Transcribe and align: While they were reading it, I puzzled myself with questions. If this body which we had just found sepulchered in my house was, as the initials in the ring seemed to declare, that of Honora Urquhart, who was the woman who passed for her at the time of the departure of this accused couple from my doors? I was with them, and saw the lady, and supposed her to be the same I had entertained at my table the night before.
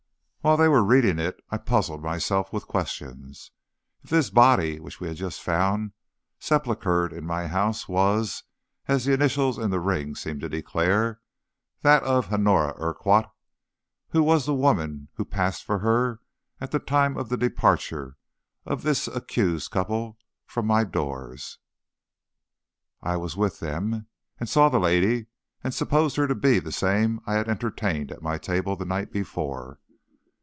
While 0.43 0.57
they 0.57 0.67
were 0.67 0.83
reading 0.83 1.19
it, 1.19 1.39
I 1.51 1.59
puzzled 1.59 2.01
myself 2.01 2.51
with 2.51 2.65
questions. 2.65 3.51
If 4.03 4.09
this 4.09 4.31
body 4.31 4.79
which 4.79 4.99
we 4.99 5.07
had 5.07 5.17
just 5.17 5.39
found 5.39 5.91
sepulchered 6.39 7.13
in 7.13 7.27
my 7.27 7.45
house 7.45 7.87
was, 7.87 8.41
as 8.87 9.05
the 9.05 9.13
initials 9.13 9.59
in 9.59 9.69
the 9.69 9.79
ring 9.79 10.15
seemed 10.15 10.41
to 10.41 10.49
declare, 10.49 11.21
that 11.83 12.01
of 12.01 12.33
Honora 12.33 12.73
Urquhart, 12.79 13.29
who 14.09 14.23
was 14.23 14.47
the 14.47 14.55
woman 14.55 15.09
who 15.13 15.25
passed 15.25 15.63
for 15.63 15.77
her 15.77 16.21
at 16.59 16.71
the 16.71 16.79
time 16.79 17.17
of 17.17 17.29
the 17.29 17.37
departure 17.37 18.17
of 18.65 18.81
this 18.81 19.07
accused 19.07 19.69
couple 19.69 20.17
from 20.47 20.65
my 20.65 20.83
doors? 20.83 21.59
I 23.03 23.15
was 23.15 23.37
with 23.37 23.59
them, 23.59 24.07
and 24.39 24.49
saw 24.49 24.69
the 24.69 24.79
lady, 24.79 25.27
and 25.63 25.71
supposed 25.71 26.15
her 26.15 26.25
to 26.27 26.33
be 26.33 26.57
the 26.57 26.71
same 26.71 27.19
I 27.27 27.35
had 27.35 27.47
entertained 27.47 28.11
at 28.11 28.23
my 28.23 28.39
table 28.39 28.75
the 28.75 28.85
night 28.85 29.11
before. 29.11 29.77